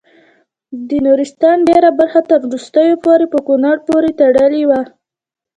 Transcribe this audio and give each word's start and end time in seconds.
د 0.87 0.89
نورستان 1.05 1.57
ډیره 1.69 1.89
برخه 1.99 2.21
تر 2.29 2.39
وروستیو 2.47 3.01
پورې 3.05 3.25
په 3.33 3.39
کونړ 3.47 3.77
پورې 3.87 4.09
تړلې 4.19 4.63
وه. 4.69 4.81